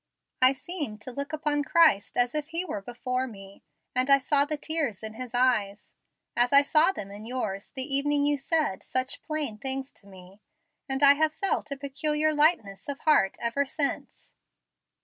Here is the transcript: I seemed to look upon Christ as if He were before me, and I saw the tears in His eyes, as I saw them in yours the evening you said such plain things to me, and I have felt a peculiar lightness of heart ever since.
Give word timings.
I 0.41 0.53
seemed 0.53 0.99
to 1.03 1.11
look 1.11 1.31
upon 1.31 1.63
Christ 1.63 2.17
as 2.17 2.33
if 2.33 2.47
He 2.47 2.65
were 2.65 2.81
before 2.81 3.27
me, 3.27 3.61
and 3.95 4.09
I 4.09 4.17
saw 4.17 4.45
the 4.45 4.57
tears 4.57 5.03
in 5.03 5.13
His 5.13 5.35
eyes, 5.35 5.93
as 6.35 6.51
I 6.51 6.63
saw 6.63 6.91
them 6.91 7.11
in 7.11 7.23
yours 7.23 7.69
the 7.69 7.83
evening 7.83 8.23
you 8.25 8.35
said 8.39 8.81
such 8.81 9.21
plain 9.21 9.59
things 9.59 9.91
to 9.91 10.07
me, 10.07 10.41
and 10.89 11.03
I 11.03 11.13
have 11.13 11.33
felt 11.35 11.69
a 11.69 11.77
peculiar 11.77 12.33
lightness 12.33 12.89
of 12.89 12.97
heart 13.01 13.37
ever 13.39 13.63
since. 13.63 14.33